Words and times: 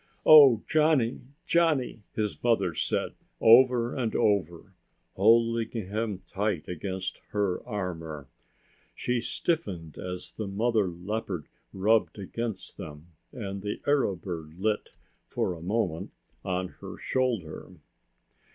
"Oh, 0.25 0.63
Johnny, 0.67 1.21
Johnny!" 1.45 2.01
his 2.15 2.43
mother 2.43 2.73
said 2.73 3.13
over 3.39 3.93
and 3.95 4.15
over, 4.15 4.73
holding 5.15 5.69
him 5.69 6.23
tight 6.27 6.67
against 6.67 7.21
her 7.29 7.61
armor. 7.67 8.27
She 8.95 9.21
stiffened 9.21 9.99
as 9.99 10.31
the 10.31 10.47
mother 10.47 10.87
leopard 10.87 11.45
rubbed 11.71 12.17
against 12.17 12.77
them 12.77 13.09
and 13.31 13.61
the 13.61 13.79
arrow 13.85 14.15
bird 14.15 14.55
lit, 14.57 14.89
for 15.27 15.53
a 15.53 15.61
moment, 15.61 16.09
on 16.43 16.69
her 16.81 16.97
shoulder. 16.97 17.69